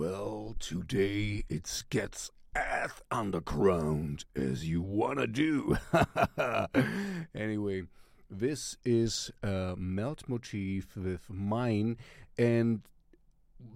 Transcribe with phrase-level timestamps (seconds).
[0.00, 5.76] Well, today it gets as underground as you wanna do.
[7.34, 7.82] anyway,
[8.30, 11.98] this is uh, Melt Motif with Mine,
[12.38, 12.80] and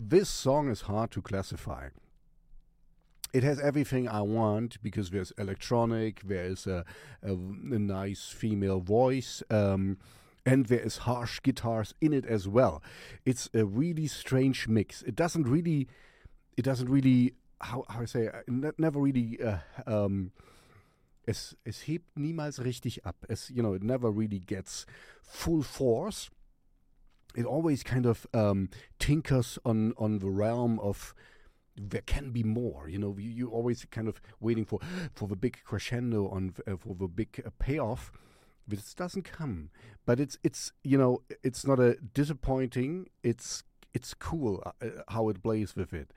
[0.01, 1.89] this song is hard to classify.
[3.34, 6.86] It has everything I want because there's electronic, there's a,
[7.22, 9.43] a, a nice female voice.
[9.50, 9.98] Um,
[10.46, 12.82] and there is harsh guitars in it as well.
[13.25, 15.02] It's a really strange mix.
[15.02, 15.88] It doesn't really,
[16.57, 20.33] it doesn't really, how, how I say, uh, never really, uh, um,
[21.27, 23.16] es, es hebt niemals richtig ab.
[23.48, 24.87] You know, it never really gets
[25.23, 26.30] full force.
[27.34, 31.15] It always kind of um, tinkers on, on the realm of
[31.77, 32.88] there can be more.
[32.88, 34.79] You know, you, you're always kind of waiting for
[35.15, 38.12] for the big crescendo on uh, for the big uh, payoff
[38.66, 39.71] this doesn't come
[40.07, 43.62] but it's it's you know it's not a disappointing it's
[43.93, 46.10] it's cool uh, how it plays with it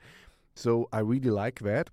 [0.58, 1.90] so i really like that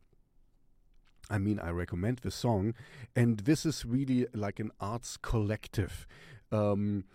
[1.29, 2.76] I mean, I recommend the song,
[3.15, 6.05] and this is really like an arts collective.
[6.51, 7.05] Um,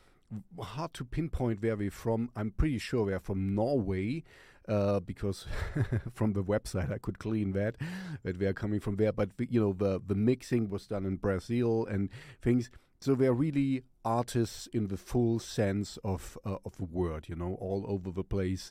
[0.61, 2.31] hard to pinpoint where we're from.
[2.35, 4.25] I'm pretty sure we're from Norway
[4.69, 5.47] uh, because
[6.13, 7.77] from the website I could clean that
[8.23, 9.13] that we are coming from there.
[9.13, 12.09] But you know, the the mixing was done in Brazil and
[12.43, 12.71] things.
[13.01, 17.57] So they're really artists in the full sense of uh, of the word, you know,
[17.61, 18.71] all over the place,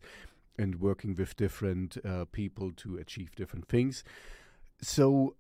[0.60, 4.04] and working with different uh, people to achieve different things.
[4.82, 5.36] So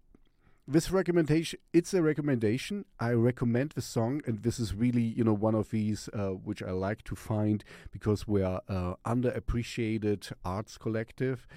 [0.67, 2.86] this recommendation, it's a recommendation.
[3.00, 6.61] I recommend the song, and this is really, you know, one of these uh, which
[6.64, 11.48] I like to find because we are uh, underappreciated arts collective.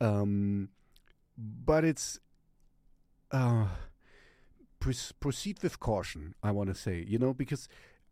[0.00, 0.70] Um,
[1.36, 2.20] but it's.
[3.32, 3.66] Uh,
[5.20, 7.68] proceed with caution, I want to say, you know, because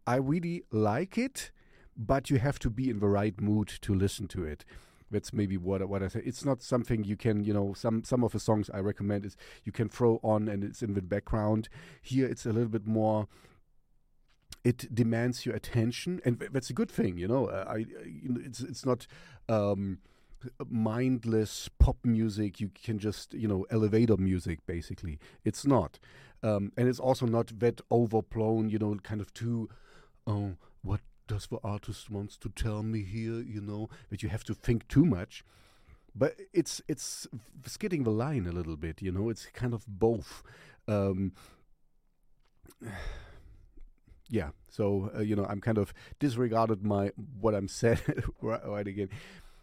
[0.07, 1.51] I really like it,
[1.97, 4.65] but you have to be in the right mood to listen to it.
[5.11, 6.23] That's maybe what what I say.
[6.25, 9.37] It's not something you can, you know, some some of the songs I recommend is
[9.65, 11.69] you can throw on and it's in the background.
[12.03, 13.29] Here it's a little bit more
[14.65, 17.49] it demands your attention, and that's a good thing, you know.
[17.49, 19.07] I, you know it's it's not
[19.49, 19.99] um,
[20.69, 22.61] mindless pop music.
[22.61, 25.19] You can just you know elevator music basically.
[25.45, 25.99] It's not
[26.43, 29.69] um, and it's also not that overblown, you know, kind of too,
[30.27, 34.43] oh, what does the artist wants to tell me here, you know, that you have
[34.45, 35.45] to think too much.
[36.15, 37.29] But it's it's
[37.65, 39.29] skidding the line a little bit, you know.
[39.29, 40.43] It's kind of both.
[40.89, 41.33] Um,
[44.29, 48.01] yeah, so uh, you know, I'm kind of disregarded my what I'm said
[48.43, 49.11] right, right again,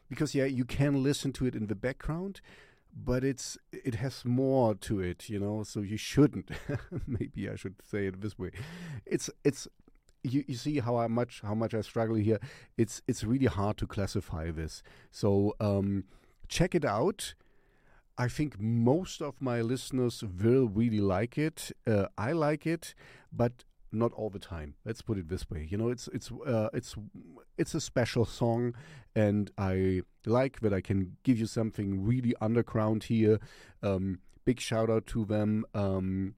[0.08, 2.40] because yeah, you can listen to it in the background,
[2.96, 5.64] but it's it has more to it, you know.
[5.64, 6.52] So you shouldn't.
[7.08, 8.52] Maybe I should say it this way.
[9.06, 9.68] It's it's
[10.25, 12.40] you, you see how I much how much I struggle here.
[12.78, 14.84] It's it's really hard to classify this.
[15.12, 16.06] So um,
[16.47, 17.36] check it out.
[18.18, 21.72] I think most of my listeners will really like it.
[21.86, 22.96] Uh, I like it,
[23.31, 24.75] but not all the time.
[24.86, 25.68] Let's put it this way.
[25.69, 26.96] You know, it's it's uh, it's
[27.57, 28.74] it's a special song,
[29.16, 33.40] and I like that I can give you something really underground here.
[33.84, 35.66] Um, big shout out to them.
[35.74, 36.36] Um,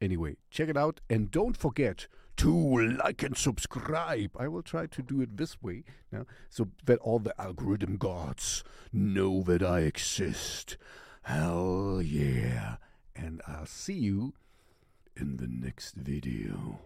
[0.00, 4.30] anyway, check it out, and don't forget to like and subscribe.
[4.38, 8.62] I will try to do it this way now, so that all the algorithm gods
[8.92, 10.76] know that I exist.
[11.22, 12.76] Hell yeah!
[13.16, 14.34] And I'll see you
[15.16, 16.78] in the next video.